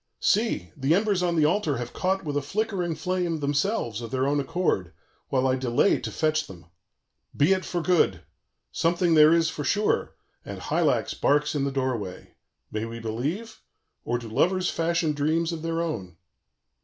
_"See! 0.23 0.71
the 0.75 0.95
embers 0.95 1.21
on 1.21 1.35
the 1.35 1.45
altar 1.45 1.77
have 1.77 1.93
caught 1.93 2.23
with 2.25 2.35
a 2.35 2.41
flickering 2.41 2.95
flame, 2.95 3.39
themselves, 3.39 4.01
of 4.01 4.09
their 4.09 4.25
own 4.27 4.39
accord, 4.39 4.93
while 5.29 5.45
I 5.47 5.55
delay 5.55 5.99
to 5.99 6.11
fetch 6.11 6.47
them. 6.47 6.65
Be 7.37 7.53
it 7.53 7.63
for 7.65 7.83
good! 7.83 8.23
something 8.71 9.13
there 9.13 9.31
is 9.31 9.51
for 9.51 9.63
sure; 9.63 10.15
and 10.43 10.57
Hylax 10.57 11.13
barks 11.13 11.53
in 11.53 11.65
the 11.65 11.71
doorway. 11.71 12.33
May 12.71 12.85
we 12.85 12.99
believe? 12.99 13.59
or 14.03 14.17
do 14.17 14.27
lovers 14.27 14.71
fashion 14.71 15.13
dreams 15.13 15.51
of 15.51 15.61
their 15.61 15.83
own? 15.83 16.17